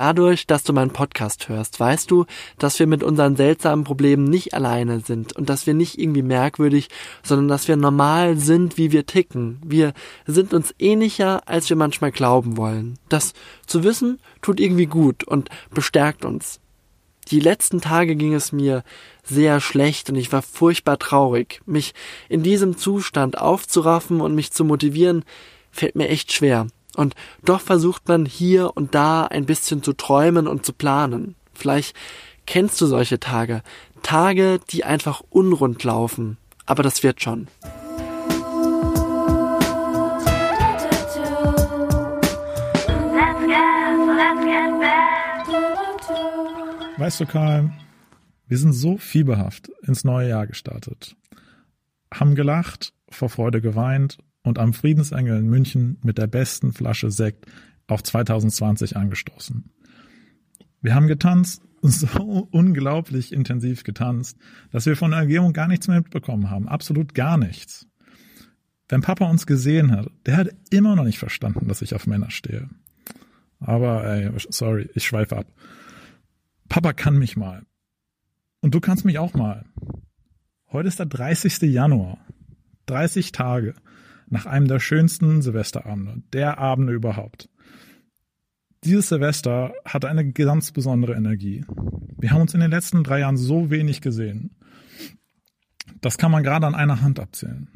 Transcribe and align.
Dadurch, 0.00 0.46
dass 0.46 0.64
du 0.64 0.72
meinen 0.72 0.94
Podcast 0.94 1.50
hörst, 1.50 1.78
weißt 1.78 2.10
du, 2.10 2.24
dass 2.56 2.78
wir 2.78 2.86
mit 2.86 3.02
unseren 3.02 3.36
seltsamen 3.36 3.84
Problemen 3.84 4.24
nicht 4.24 4.54
alleine 4.54 5.00
sind 5.00 5.36
und 5.36 5.50
dass 5.50 5.66
wir 5.66 5.74
nicht 5.74 5.98
irgendwie 5.98 6.22
merkwürdig, 6.22 6.88
sondern 7.22 7.48
dass 7.48 7.68
wir 7.68 7.76
normal 7.76 8.38
sind, 8.38 8.78
wie 8.78 8.92
wir 8.92 9.04
ticken. 9.04 9.60
Wir 9.62 9.92
sind 10.26 10.54
uns 10.54 10.74
ähnlicher, 10.78 11.46
als 11.46 11.68
wir 11.68 11.76
manchmal 11.76 12.12
glauben 12.12 12.56
wollen. 12.56 12.98
Das 13.10 13.34
zu 13.66 13.84
wissen 13.84 14.20
tut 14.40 14.58
irgendwie 14.58 14.86
gut 14.86 15.22
und 15.24 15.50
bestärkt 15.74 16.24
uns. 16.24 16.60
Die 17.28 17.40
letzten 17.40 17.82
Tage 17.82 18.16
ging 18.16 18.32
es 18.32 18.52
mir 18.52 18.84
sehr 19.22 19.60
schlecht 19.60 20.08
und 20.08 20.16
ich 20.16 20.32
war 20.32 20.40
furchtbar 20.40 20.98
traurig. 20.98 21.60
Mich 21.66 21.92
in 22.30 22.42
diesem 22.42 22.78
Zustand 22.78 23.36
aufzuraffen 23.36 24.22
und 24.22 24.34
mich 24.34 24.50
zu 24.50 24.64
motivieren, 24.64 25.26
fällt 25.70 25.94
mir 25.94 26.08
echt 26.08 26.32
schwer. 26.32 26.68
Und 26.96 27.14
doch 27.44 27.60
versucht 27.60 28.08
man 28.08 28.26
hier 28.26 28.76
und 28.76 28.94
da 28.94 29.24
ein 29.26 29.46
bisschen 29.46 29.82
zu 29.82 29.92
träumen 29.92 30.46
und 30.46 30.66
zu 30.66 30.72
planen. 30.72 31.34
Vielleicht 31.54 31.94
kennst 32.46 32.80
du 32.80 32.86
solche 32.86 33.20
Tage. 33.20 33.62
Tage, 34.02 34.60
die 34.70 34.84
einfach 34.84 35.22
unrund 35.30 35.84
laufen. 35.84 36.36
Aber 36.66 36.82
das 36.82 37.02
wird 37.02 37.22
schon. 37.22 37.48
Weißt 46.96 47.20
du, 47.20 47.26
Karl, 47.26 47.72
wir 48.46 48.58
sind 48.58 48.72
so 48.72 48.98
fieberhaft 48.98 49.70
ins 49.82 50.04
neue 50.04 50.28
Jahr 50.28 50.46
gestartet. 50.46 51.16
Haben 52.12 52.34
gelacht, 52.34 52.92
vor 53.08 53.30
Freude 53.30 53.60
geweint 53.60 54.18
und 54.42 54.58
am 54.58 54.72
Friedensengel 54.72 55.38
in 55.38 55.48
München 55.48 55.98
mit 56.02 56.18
der 56.18 56.26
besten 56.26 56.72
Flasche 56.72 57.10
Sekt 57.10 57.46
auf 57.86 58.02
2020 58.02 58.96
angestoßen. 58.96 59.70
Wir 60.80 60.94
haben 60.94 61.08
getanzt, 61.08 61.62
so 61.82 62.48
unglaublich 62.50 63.32
intensiv 63.32 63.84
getanzt, 63.84 64.38
dass 64.70 64.86
wir 64.86 64.96
von 64.96 65.10
der 65.10 65.22
Umgebung 65.22 65.52
gar 65.52 65.68
nichts 65.68 65.88
mehr 65.88 65.98
mitbekommen 65.98 66.50
haben. 66.50 66.68
Absolut 66.68 67.14
gar 67.14 67.38
nichts. 67.38 67.86
Wenn 68.88 69.02
Papa 69.02 69.26
uns 69.26 69.46
gesehen 69.46 69.92
hat, 69.92 70.10
der 70.26 70.36
hat 70.36 70.48
immer 70.70 70.96
noch 70.96 71.04
nicht 71.04 71.18
verstanden, 71.18 71.68
dass 71.68 71.82
ich 71.82 71.94
auf 71.94 72.06
Männer 72.06 72.30
stehe. 72.30 72.68
Aber, 73.60 74.04
ey, 74.04 74.30
sorry, 74.48 74.90
ich 74.94 75.04
schweife 75.04 75.36
ab. 75.36 75.46
Papa 76.68 76.92
kann 76.92 77.18
mich 77.18 77.36
mal. 77.36 77.62
Und 78.60 78.74
du 78.74 78.80
kannst 78.80 79.04
mich 79.04 79.18
auch 79.18 79.34
mal. 79.34 79.64
Heute 80.72 80.88
ist 80.88 80.98
der 80.98 81.06
30. 81.06 81.60
Januar. 81.62 82.18
30 82.86 83.32
Tage 83.32 83.74
nach 84.30 84.46
einem 84.46 84.68
der 84.68 84.80
schönsten 84.80 85.42
Silvesterabende, 85.42 86.22
der 86.32 86.58
Abende 86.58 86.92
überhaupt. 86.92 87.48
Dieses 88.84 89.08
Silvester 89.08 89.74
hatte 89.84 90.08
eine 90.08 90.32
ganz 90.32 90.72
besondere 90.72 91.14
Energie. 91.14 91.64
Wir 92.18 92.30
haben 92.30 92.40
uns 92.40 92.54
in 92.54 92.60
den 92.60 92.70
letzten 92.70 93.04
drei 93.04 93.20
Jahren 93.20 93.36
so 93.36 93.68
wenig 93.70 94.00
gesehen. 94.00 94.56
Das 96.00 96.16
kann 96.16 96.30
man 96.30 96.42
gerade 96.42 96.66
an 96.66 96.74
einer 96.74 97.02
Hand 97.02 97.20
abzählen. 97.20 97.68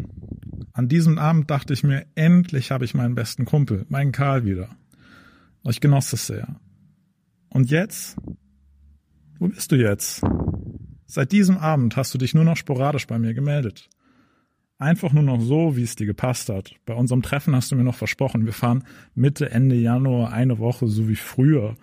An 0.72 0.88
diesem 0.88 1.18
Abend 1.18 1.50
dachte 1.50 1.74
ich 1.74 1.84
mir, 1.84 2.06
endlich 2.14 2.70
habe 2.70 2.84
ich 2.84 2.94
meinen 2.94 3.14
besten 3.14 3.44
Kumpel, 3.44 3.84
meinen 3.88 4.12
Karl 4.12 4.44
wieder. 4.46 4.70
Und 5.62 5.72
ich 5.72 5.80
genoss 5.80 6.12
es 6.12 6.26
sehr. 6.26 6.60
Und 7.50 7.70
jetzt? 7.70 8.16
Wo 9.38 9.48
bist 9.48 9.72
du 9.72 9.76
jetzt? 9.76 10.22
Seit 11.06 11.32
diesem 11.32 11.58
Abend 11.58 11.96
hast 11.96 12.14
du 12.14 12.18
dich 12.18 12.34
nur 12.34 12.44
noch 12.44 12.56
sporadisch 12.56 13.06
bei 13.06 13.18
mir 13.18 13.34
gemeldet. 13.34 13.90
Einfach 14.78 15.12
nur 15.12 15.22
noch 15.22 15.40
so, 15.40 15.76
wie 15.76 15.82
es 15.82 15.94
dir 15.94 16.06
gepasst 16.06 16.48
hat. 16.48 16.74
Bei 16.84 16.94
unserem 16.94 17.22
Treffen 17.22 17.54
hast 17.54 17.70
du 17.70 17.76
mir 17.76 17.84
noch 17.84 17.94
versprochen, 17.94 18.44
wir 18.44 18.52
fahren 18.52 18.84
Mitte, 19.14 19.50
Ende 19.50 19.76
Januar 19.76 20.32
eine 20.32 20.58
Woche, 20.58 20.88
so 20.88 21.08
wie 21.08 21.16
früher, 21.16 21.76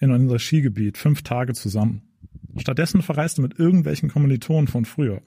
in 0.00 0.10
unser 0.10 0.38
Skigebiet, 0.38 0.98
fünf 0.98 1.22
Tage 1.22 1.52
zusammen. 1.54 2.02
Stattdessen 2.56 3.02
verreist 3.02 3.38
du 3.38 3.42
mit 3.42 3.58
irgendwelchen 3.58 4.10
Kommilitonen 4.10 4.66
von 4.66 4.84
früher. 4.84 5.22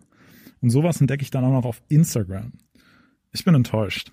Und 0.61 0.69
sowas 0.69 0.99
entdecke 0.99 1.23
ich 1.23 1.31
dann 1.31 1.45
auch 1.45 1.51
noch 1.51 1.65
auf 1.65 1.81
Instagram. 1.87 2.51
Ich 3.31 3.45
bin 3.45 3.55
enttäuscht. 3.55 4.11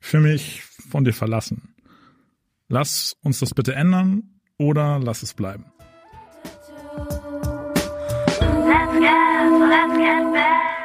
Für 0.00 0.20
mich 0.20 0.62
von 0.62 1.04
dir 1.04 1.12
verlassen. 1.12 1.74
Lass 2.68 3.16
uns 3.22 3.38
das 3.38 3.54
bitte 3.54 3.74
ändern 3.74 4.40
oder 4.58 4.98
lass 4.98 5.22
es 5.22 5.34
bleiben. 5.34 5.66
Let's 8.40 8.92
get, 8.98 9.10
let's 9.70 9.96
get 9.96 10.32
back. 10.32 10.75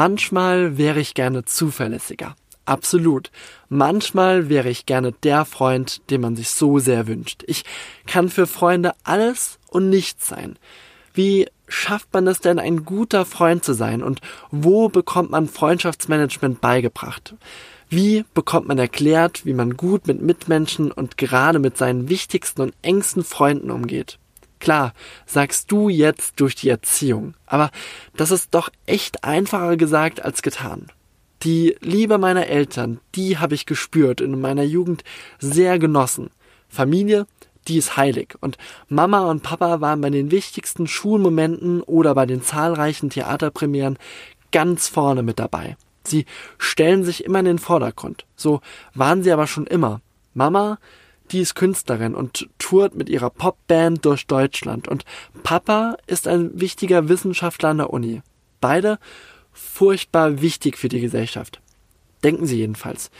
Manchmal 0.00 0.78
wäre 0.78 1.00
ich 1.00 1.14
gerne 1.14 1.44
zuverlässiger. 1.44 2.36
Absolut. 2.66 3.32
Manchmal 3.68 4.48
wäre 4.48 4.68
ich 4.70 4.86
gerne 4.86 5.10
der 5.10 5.44
Freund, 5.44 6.08
den 6.08 6.20
man 6.20 6.36
sich 6.36 6.50
so 6.50 6.78
sehr 6.78 7.08
wünscht. 7.08 7.42
Ich 7.48 7.64
kann 8.06 8.28
für 8.28 8.46
Freunde 8.46 8.92
alles 9.02 9.58
und 9.66 9.90
nichts 9.90 10.28
sein. 10.28 10.56
Wie 11.14 11.48
schafft 11.66 12.14
man 12.14 12.28
es 12.28 12.38
denn, 12.38 12.60
ein 12.60 12.84
guter 12.84 13.26
Freund 13.26 13.64
zu 13.64 13.72
sein? 13.72 14.04
Und 14.04 14.20
wo 14.52 14.88
bekommt 14.88 15.32
man 15.32 15.48
Freundschaftsmanagement 15.48 16.60
beigebracht? 16.60 17.34
Wie 17.88 18.24
bekommt 18.34 18.68
man 18.68 18.78
erklärt, 18.78 19.46
wie 19.46 19.52
man 19.52 19.76
gut 19.76 20.06
mit 20.06 20.22
Mitmenschen 20.22 20.92
und 20.92 21.16
gerade 21.16 21.58
mit 21.58 21.76
seinen 21.76 22.08
wichtigsten 22.08 22.60
und 22.60 22.74
engsten 22.82 23.24
Freunden 23.24 23.72
umgeht? 23.72 24.20
Klar, 24.60 24.92
sagst 25.26 25.70
du 25.70 25.88
jetzt 25.88 26.40
durch 26.40 26.54
die 26.54 26.68
Erziehung, 26.68 27.34
aber 27.46 27.70
das 28.16 28.30
ist 28.30 28.54
doch 28.54 28.70
echt 28.86 29.24
einfacher 29.24 29.76
gesagt 29.76 30.24
als 30.24 30.42
getan. 30.42 30.86
Die 31.42 31.76
Liebe 31.80 32.18
meiner 32.18 32.48
Eltern, 32.48 33.00
die 33.14 33.38
habe 33.38 33.54
ich 33.54 33.66
gespürt 33.66 34.20
in 34.20 34.40
meiner 34.40 34.64
Jugend 34.64 35.04
sehr 35.38 35.78
genossen. 35.78 36.30
Familie, 36.68 37.26
die 37.68 37.76
ist 37.76 37.96
heilig 37.96 38.34
und 38.40 38.58
Mama 38.88 39.30
und 39.30 39.42
Papa 39.42 39.80
waren 39.80 40.00
bei 40.00 40.10
den 40.10 40.30
wichtigsten 40.30 40.86
Schulmomenten 40.86 41.82
oder 41.82 42.14
bei 42.14 42.26
den 42.26 42.42
zahlreichen 42.42 43.10
Theaterpremieren 43.10 43.98
ganz 44.50 44.88
vorne 44.88 45.22
mit 45.22 45.38
dabei. 45.38 45.76
Sie 46.04 46.24
stellen 46.56 47.04
sich 47.04 47.24
immer 47.24 47.40
in 47.40 47.44
den 47.44 47.58
Vordergrund. 47.58 48.24
So 48.34 48.60
waren 48.94 49.22
sie 49.22 49.30
aber 49.30 49.46
schon 49.46 49.66
immer. 49.66 50.00
Mama 50.34 50.78
die 51.32 51.40
ist 51.40 51.54
Künstlerin 51.54 52.14
und 52.14 52.48
tourt 52.58 52.94
mit 52.94 53.08
ihrer 53.08 53.30
Popband 53.30 54.04
durch 54.04 54.26
Deutschland. 54.26 54.88
Und 54.88 55.04
Papa 55.42 55.96
ist 56.06 56.28
ein 56.28 56.60
wichtiger 56.60 57.08
Wissenschaftler 57.08 57.70
an 57.70 57.78
der 57.78 57.90
Uni. 57.90 58.22
Beide 58.60 58.98
furchtbar 59.52 60.40
wichtig 60.40 60.78
für 60.78 60.88
die 60.88 61.00
Gesellschaft. 61.00 61.60
Denken 62.24 62.46
sie 62.46 62.58
jedenfalls. 62.58 63.10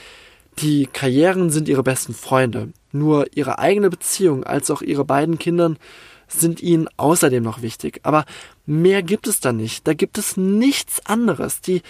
Die 0.59 0.87
Karrieren 0.87 1.51
sind 1.51 1.69
ihre 1.69 1.83
besten 1.83 2.15
Freunde. 2.15 2.73
Nur 2.91 3.27
ihre 3.37 3.59
eigene 3.59 3.91
Beziehung 3.91 4.45
als 4.45 4.71
auch 4.71 4.83
ihre 4.83 5.05
beiden 5.05 5.39
Kindern 5.39 5.79
sind 6.27 6.61
ihnen 6.61 6.89
außerdem 6.97 7.43
noch 7.43 7.63
wichtig. 7.63 8.01
Aber 8.03 8.25
mehr 8.67 9.03
gibt 9.03 9.27
es 9.27 9.41
da 9.41 9.53
nicht. 9.53 9.87
Da 9.87 9.95
gibt 9.95 10.19
es 10.19 10.37
nichts 10.37 11.05
anderes. 11.07 11.61
Die 11.61 11.83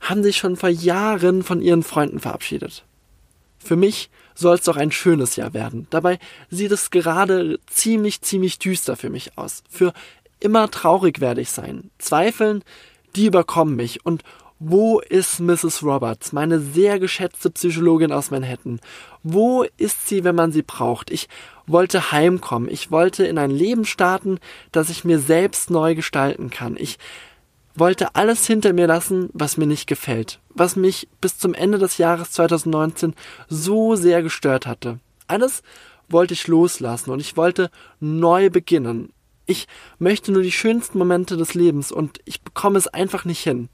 haben 0.00 0.22
sich 0.22 0.36
schon 0.36 0.56
vor 0.56 0.68
Jahren 0.68 1.42
von 1.42 1.60
ihren 1.60 1.82
Freunden 1.82 2.20
verabschiedet. 2.20 2.84
Für 3.62 3.76
mich 3.76 4.10
soll 4.34 4.56
es 4.56 4.64
doch 4.64 4.76
ein 4.76 4.92
schönes 4.92 5.36
Jahr 5.36 5.54
werden. 5.54 5.86
Dabei 5.90 6.18
sieht 6.50 6.72
es 6.72 6.90
gerade 6.90 7.58
ziemlich, 7.66 8.22
ziemlich 8.22 8.58
düster 8.58 8.96
für 8.96 9.10
mich 9.10 9.36
aus. 9.38 9.62
Für 9.68 9.92
immer 10.40 10.70
traurig 10.70 11.20
werde 11.20 11.40
ich 11.40 11.50
sein. 11.50 11.90
Zweifeln, 11.98 12.62
die 13.14 13.26
überkommen 13.26 13.76
mich. 13.76 14.04
Und 14.04 14.22
wo 14.58 15.00
ist 15.00 15.40
Mrs. 15.40 15.82
Roberts, 15.82 16.32
meine 16.32 16.60
sehr 16.60 17.00
geschätzte 17.00 17.50
Psychologin 17.50 18.12
aus 18.12 18.30
Manhattan? 18.30 18.80
Wo 19.22 19.64
ist 19.76 20.08
sie, 20.08 20.22
wenn 20.22 20.36
man 20.36 20.52
sie 20.52 20.62
braucht? 20.62 21.10
Ich 21.10 21.28
wollte 21.66 22.12
heimkommen. 22.12 22.68
Ich 22.70 22.90
wollte 22.90 23.24
in 23.26 23.38
ein 23.38 23.50
Leben 23.50 23.84
starten, 23.84 24.38
das 24.70 24.88
ich 24.88 25.04
mir 25.04 25.18
selbst 25.18 25.70
neu 25.70 25.94
gestalten 25.94 26.50
kann. 26.50 26.76
Ich 26.78 26.98
wollte 27.74 28.14
alles 28.14 28.46
hinter 28.46 28.72
mir 28.72 28.86
lassen, 28.86 29.30
was 29.32 29.56
mir 29.56 29.66
nicht 29.66 29.86
gefällt, 29.86 30.40
was 30.50 30.76
mich 30.76 31.08
bis 31.20 31.38
zum 31.38 31.54
Ende 31.54 31.78
des 31.78 31.98
Jahres 31.98 32.32
2019 32.32 33.14
so 33.48 33.96
sehr 33.96 34.22
gestört 34.22 34.66
hatte. 34.66 35.00
Alles 35.26 35.62
wollte 36.08 36.34
ich 36.34 36.46
loslassen 36.46 37.10
und 37.10 37.20
ich 37.20 37.36
wollte 37.36 37.70
neu 38.00 38.50
beginnen. 38.50 39.12
Ich 39.46 39.66
möchte 39.98 40.32
nur 40.32 40.42
die 40.42 40.52
schönsten 40.52 40.98
Momente 40.98 41.36
des 41.36 41.54
Lebens 41.54 41.90
und 41.90 42.20
ich 42.24 42.42
bekomme 42.42 42.78
es 42.78 42.88
einfach 42.88 43.24
nicht 43.24 43.42
hin. 43.42 43.68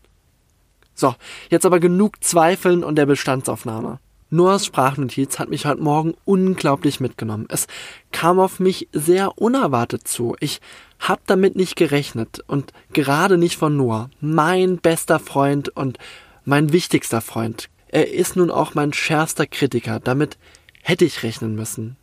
So, 0.94 1.14
jetzt 1.50 1.66
aber 1.66 1.78
genug 1.78 2.24
Zweifeln 2.24 2.82
und 2.82 2.96
der 2.96 3.06
Bestandsaufnahme. 3.06 4.00
Noahs 4.30 4.66
Sprachnotiz 4.66 5.38
hat 5.38 5.48
mich 5.48 5.64
heute 5.64 5.82
Morgen 5.82 6.14
unglaublich 6.24 7.00
mitgenommen. 7.00 7.46
Es 7.48 7.66
kam 8.12 8.38
auf 8.38 8.60
mich 8.60 8.88
sehr 8.92 9.38
unerwartet 9.38 10.06
zu. 10.06 10.36
Ich 10.40 10.60
hab 10.98 11.26
damit 11.26 11.56
nicht 11.56 11.76
gerechnet 11.76 12.44
und 12.46 12.72
gerade 12.92 13.38
nicht 13.38 13.56
von 13.56 13.76
Noah, 13.76 14.10
mein 14.20 14.76
bester 14.76 15.18
Freund 15.18 15.70
und 15.70 15.98
mein 16.44 16.72
wichtigster 16.72 17.22
Freund. 17.22 17.70
Er 17.88 18.12
ist 18.12 18.36
nun 18.36 18.50
auch 18.50 18.74
mein 18.74 18.92
schärfster 18.92 19.46
Kritiker. 19.46 19.98
Damit 19.98 20.36
hätte 20.82 21.06
ich 21.06 21.22
rechnen 21.22 21.54
müssen. 21.54 21.96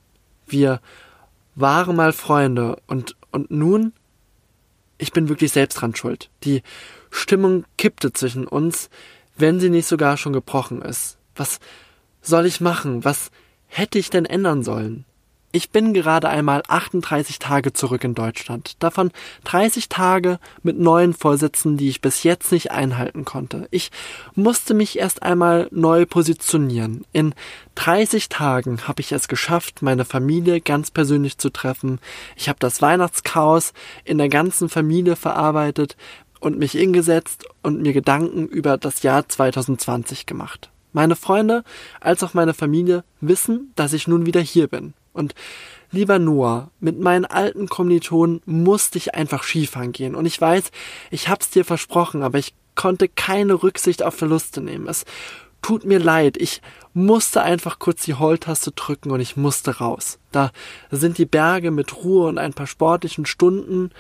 Wir 0.48 0.82
waren 1.54 1.96
mal 1.96 2.12
Freunde 2.12 2.78
und 2.88 3.16
und 3.32 3.52
nun 3.52 3.94
ich 4.98 5.12
bin 5.12 5.30
wirklich 5.30 5.52
selbst 5.52 5.76
dran 5.76 5.96
schuld. 5.96 6.30
Die 6.44 6.64
Stimmung 7.12 7.66
kippte 7.78 8.14
zwischen 8.14 8.48
uns, 8.48 8.90
wenn 9.38 9.60
sie 9.60 9.70
nicht 9.70 9.88
sogar 9.88 10.18
schon 10.18 10.34
gebrochen 10.34 10.82
ist. 10.82 11.18
Was 11.36 11.60
soll 12.28 12.46
ich 12.46 12.62
machen? 12.62 13.04
Was 13.04 13.32
hätte 13.68 14.00
ich 14.00 14.10
denn 14.10 14.26
ändern 14.26 14.64
sollen? 14.64 15.06
Ich 15.56 15.70
bin 15.70 15.94
gerade 15.94 16.28
einmal 16.28 16.64
38 16.68 17.40
Tage 17.40 17.72
zurück 17.72 18.04
in 18.04 18.14
Deutschland, 18.14 18.76
davon 18.84 19.12
30 19.46 19.88
Tage 19.88 20.38
mit 20.64 20.78
neuen 20.78 21.14
Vorsätzen, 21.14 21.78
die 21.78 21.88
ich 21.88 22.02
bis 22.02 22.24
jetzt 22.24 22.52
nicht 22.52 22.72
einhalten 22.72 23.24
konnte. 23.24 23.70
Ich 23.72 23.90
musste 24.34 24.74
mich 24.74 25.00
erst 25.00 25.24
einmal 25.24 25.70
neu 25.72 26.06
positionieren. 26.06 27.06
In 27.14 27.34
30 27.76 28.28
Tagen 28.28 28.86
habe 28.86 29.00
ich 29.00 29.14
es 29.14 29.30
geschafft, 29.30 29.82
meine 29.82 30.04
Familie 30.04 30.60
ganz 30.60 30.92
persönlich 30.92 31.38
zu 31.38 31.50
treffen. 31.50 32.00
Ich 32.36 32.50
habe 32.50 32.60
das 32.60 32.82
Weihnachtschaos 32.82 33.72
in 34.04 34.18
der 34.18 34.28
ganzen 34.28 34.68
Familie 34.68 35.16
verarbeitet 35.16 35.96
und 36.42 36.60
mich 36.60 36.74
hingesetzt 36.74 37.46
und 37.64 37.82
mir 37.82 37.94
Gedanken 37.94 38.46
über 38.46 38.78
das 38.78 39.04
Jahr 39.04 39.30
2020 39.30 40.26
gemacht. 40.26 40.70
Meine 40.96 41.18
Freunde 41.18 41.66
als 42.00 42.24
auch 42.24 42.34
meine 42.34 42.54
Familie 42.54 43.04
wissen, 43.20 43.74
dass 43.76 43.92
ich 43.92 44.08
nun 44.08 44.26
wieder 44.26 44.40
hier 44.40 44.70
bin. 44.70 44.94
Und 45.12 45.36
lieber 45.92 46.20
Noah, 46.20 46.72
mit 46.80 46.98
meinen 47.02 47.26
alten 47.26 47.68
Kommilitonen 47.68 48.42
musste 48.46 48.98
ich 48.98 49.14
einfach 49.14 49.44
Skifahren 49.44 49.92
gehen. 49.92 50.16
Und 50.16 50.26
ich 50.26 50.40
weiß, 50.40 50.72
ich 51.12 51.28
hab's 51.28 51.50
dir 51.50 51.66
versprochen, 51.66 52.24
aber 52.24 52.38
ich 52.38 52.54
konnte 52.76 53.10
keine 53.10 53.62
Rücksicht 53.62 54.04
auf 54.04 54.16
Verluste 54.16 54.62
nehmen. 54.62 54.88
Es 54.88 55.04
tut 55.62 55.84
mir 55.84 56.00
leid. 56.00 56.38
Ich 56.38 56.62
musste 56.94 57.42
einfach 57.42 57.78
kurz 57.78 58.06
die 58.06 58.14
Heultaste 58.14 58.72
drücken 58.72 59.12
und 59.12 59.20
ich 59.20 59.36
musste 59.36 59.80
raus. 59.80 60.18
Da 60.32 60.52
sind 60.92 61.18
die 61.18 61.26
Berge 61.26 61.72
mit 61.72 61.94
Ruhe 62.06 62.30
und 62.30 62.38
ein 62.38 62.54
paar 62.54 62.68
sportlichen 62.68 63.26
Stunden 63.26 63.92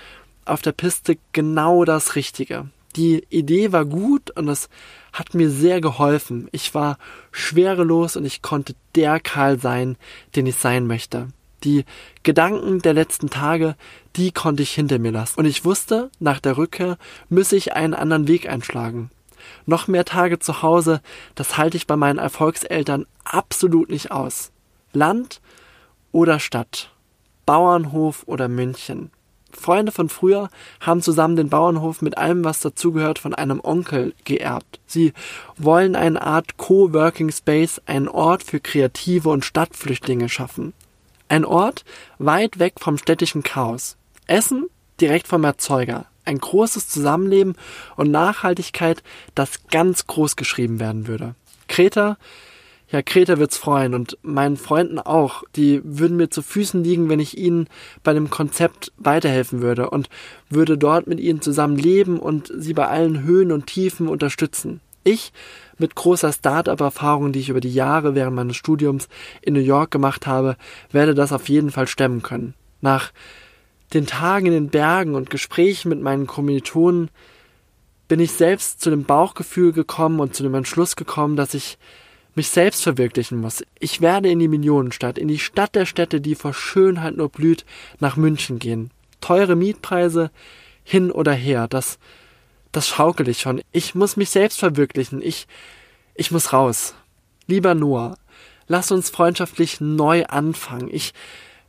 auf 0.45 0.61
der 0.61 0.71
Piste 0.71 1.17
genau 1.33 1.83
das 1.83 2.15
Richtige. 2.15 2.69
Die 2.95 3.25
Idee 3.29 3.71
war 3.71 3.85
gut 3.85 4.31
und 4.31 4.47
es 4.47 4.69
hat 5.11 5.33
mir 5.33 5.49
sehr 5.49 5.81
geholfen. 5.81 6.47
Ich 6.51 6.73
war 6.73 6.97
schwerelos 7.31 8.15
und 8.15 8.25
ich 8.25 8.41
konnte 8.41 8.75
der 8.95 9.19
Karl 9.19 9.59
sein, 9.59 9.97
den 10.35 10.45
ich 10.45 10.55
sein 10.55 10.87
möchte. 10.87 11.27
Die 11.63 11.83
Gedanken 12.23 12.81
der 12.81 12.93
letzten 12.93 13.29
Tage, 13.29 13.75
die 14.15 14.31
konnte 14.31 14.63
ich 14.63 14.71
hinter 14.71 14.99
mir 14.99 15.11
lassen. 15.11 15.39
Und 15.39 15.45
ich 15.45 15.65
wusste, 15.65 16.09
nach 16.19 16.39
der 16.39 16.57
Rückkehr 16.57 16.97
müsse 17.27 17.55
ich 17.55 17.73
einen 17.73 17.93
anderen 17.93 18.27
Weg 18.27 18.47
einschlagen. 18.47 19.09
Noch 19.65 19.87
mehr 19.87 20.05
Tage 20.05 20.39
zu 20.39 20.61
Hause, 20.61 21.01
das 21.33 21.57
halte 21.57 21.77
ich 21.77 21.87
bei 21.87 21.95
meinen 21.95 22.19
Erfolgseltern 22.19 23.05
absolut 23.23 23.89
nicht 23.89 24.11
aus. 24.11 24.51
Land 24.93 25.41
oder 26.11 26.39
Stadt, 26.39 26.91
Bauernhof 27.45 28.23
oder 28.25 28.47
München. 28.47 29.11
Freunde 29.55 29.91
von 29.91 30.09
früher 30.09 30.49
haben 30.79 31.01
zusammen 31.01 31.35
den 31.35 31.49
Bauernhof 31.49 32.01
mit 32.01 32.17
allem, 32.17 32.43
was 32.43 32.59
dazugehört, 32.59 33.19
von 33.19 33.33
einem 33.33 33.59
Onkel 33.63 34.13
geerbt. 34.23 34.79
Sie 34.85 35.13
wollen 35.57 35.95
eine 35.95 36.21
Art 36.21 36.57
Coworking 36.57 37.31
Space, 37.31 37.81
einen 37.85 38.07
Ort 38.07 38.43
für 38.43 38.59
Kreative 38.59 39.29
und 39.29 39.45
Stadtflüchtlinge 39.45 40.29
schaffen. 40.29 40.73
Ein 41.27 41.45
Ort 41.45 41.85
weit 42.19 42.59
weg 42.59 42.75
vom 42.79 42.97
städtischen 42.97 43.43
Chaos. 43.43 43.97
Essen 44.27 44.67
direkt 45.01 45.27
vom 45.27 45.43
Erzeuger. 45.43 46.05
Ein 46.23 46.37
großes 46.39 46.87
Zusammenleben 46.87 47.55
und 47.95 48.11
Nachhaltigkeit, 48.11 49.03
das 49.35 49.67
ganz 49.69 50.07
groß 50.07 50.35
geschrieben 50.35 50.79
werden 50.79 51.07
würde. 51.07 51.35
Kreta 51.67 52.17
ja, 52.89 53.01
Kreta 53.01 53.39
wird's 53.39 53.57
freuen 53.57 53.93
und 53.95 54.17
meinen 54.21 54.57
Freunden 54.57 54.99
auch. 54.99 55.43
Die 55.55 55.81
würden 55.83 56.17
mir 56.17 56.29
zu 56.29 56.41
Füßen 56.41 56.83
liegen, 56.83 57.09
wenn 57.09 57.19
ich 57.19 57.37
ihnen 57.37 57.67
bei 58.03 58.13
dem 58.13 58.29
Konzept 58.29 58.91
weiterhelfen 58.97 59.61
würde 59.61 59.89
und 59.89 60.09
würde 60.49 60.77
dort 60.77 61.07
mit 61.07 61.19
ihnen 61.19 61.41
zusammen 61.41 61.77
leben 61.77 62.19
und 62.19 62.51
sie 62.55 62.73
bei 62.73 62.87
allen 62.87 63.23
Höhen 63.23 63.51
und 63.51 63.65
Tiefen 63.67 64.07
unterstützen. 64.07 64.81
Ich, 65.03 65.33
mit 65.77 65.95
großer 65.95 66.31
Start-up-Erfahrung, 66.31 67.31
die 67.31 67.39
ich 67.39 67.49
über 67.49 67.59
die 67.59 67.73
Jahre 67.73 68.15
während 68.15 68.35
meines 68.35 68.55
Studiums 68.55 69.07
in 69.41 69.53
New 69.53 69.59
York 69.59 69.91
gemacht 69.91 70.25
habe, 70.25 70.57
werde 70.91 71.13
das 71.15 71.31
auf 71.31 71.49
jeden 71.49 71.71
Fall 71.71 71.87
stemmen 71.87 72.21
können. 72.21 72.53
Nach 72.81 73.11
den 73.93 74.05
Tagen 74.05 74.47
in 74.47 74.53
den 74.53 74.69
Bergen 74.69 75.15
und 75.15 75.29
Gesprächen 75.29 75.89
mit 75.89 76.01
meinen 76.01 76.27
Kommilitonen 76.27 77.09
bin 78.07 78.19
ich 78.19 78.31
selbst 78.31 78.81
zu 78.81 78.89
dem 78.89 79.03
Bauchgefühl 79.03 79.73
gekommen 79.73 80.19
und 80.19 80.35
zu 80.35 80.43
dem 80.43 80.53
Entschluss 80.53 80.95
gekommen, 80.95 81.35
dass 81.35 81.53
ich 81.53 81.77
mich 82.35 82.49
selbst 82.49 82.83
verwirklichen 82.83 83.39
muss. 83.39 83.63
Ich 83.79 84.01
werde 84.01 84.29
in 84.29 84.39
die 84.39 84.47
Millionenstadt, 84.47 85.17
in 85.17 85.27
die 85.27 85.39
Stadt 85.39 85.75
der 85.75 85.85
Städte, 85.85 86.21
die 86.21 86.35
vor 86.35 86.53
Schönheit 86.53 87.15
nur 87.15 87.29
blüht, 87.29 87.65
nach 87.99 88.17
München 88.17 88.59
gehen. 88.59 88.91
Teure 89.21 89.55
Mietpreise 89.55 90.31
hin 90.83 91.11
oder 91.11 91.33
her, 91.33 91.67
das, 91.67 91.97
das 92.71 92.87
schaukel 92.87 93.27
ich 93.29 93.39
schon. 93.39 93.61
Ich 93.71 93.95
muss 93.95 94.17
mich 94.17 94.29
selbst 94.29 94.59
verwirklichen. 94.59 95.21
Ich, 95.21 95.47
ich 96.13 96.31
muss 96.31 96.53
raus. 96.53 96.93
Lieber 97.47 97.73
Noah, 97.73 98.17
lass 98.67 98.91
uns 98.91 99.09
freundschaftlich 99.09 99.79
neu 99.79 100.25
anfangen. 100.25 100.89
Ich 100.91 101.13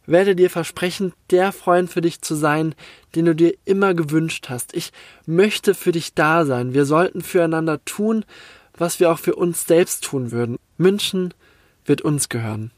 werde 0.07 0.37
dir 0.37 0.51
versprechen, 0.51 1.13
der 1.31 1.53
Freund 1.53 1.91
für 1.91 2.01
dich 2.01 2.23
zu 2.23 2.35
sein, 2.35 2.75
den 3.15 3.27
du 3.27 3.35
dir 3.35 3.55
immer 3.65 3.95
gewünscht 3.95 4.49
hast. 4.49 4.75
Ich 4.75 4.93
möchte 5.27 5.75
für 5.75 5.93
dich 5.93 6.15
da 6.15 6.45
sein. 6.47 6.75
Wir 6.75 6.85
sollten 6.85 7.23
füreinander 7.23 7.85
tun, 7.85 8.25
was 8.79 9.01
wir 9.01 9.11
auch 9.11 9.19
für 9.19 9.35
uns 9.35 9.67
selbst 9.67 10.05
tun 10.05 10.31
würden. 10.31 10.59
München 10.77 11.35
wird 11.85 12.03
uns 12.03 12.29
gehören. 12.29 12.71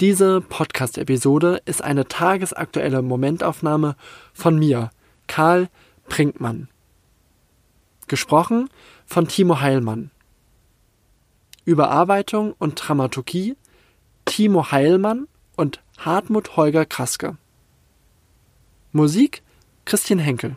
Diese 0.00 0.40
Podcast-Episode 0.40 1.60
ist 1.64 1.82
eine 1.82 2.06
tagesaktuelle 2.06 3.02
Momentaufnahme 3.02 3.96
von 4.32 4.58
mir, 4.58 4.90
Karl 5.26 5.68
Brinkmann. 6.08 6.68
Gesprochen 8.06 8.70
von 9.06 9.26
Timo 9.26 9.60
Heilmann. 9.60 10.10
Überarbeitung 11.64 12.54
und 12.58 12.76
Dramaturgie 12.76 13.56
Timo 14.24 14.70
Heilmann 14.70 15.26
und 15.56 15.80
Hartmut 15.96 16.56
Holger 16.56 16.84
Kraske. 16.84 17.36
Musik 18.92 19.42
Christian 19.84 20.18
Henkel. 20.18 20.56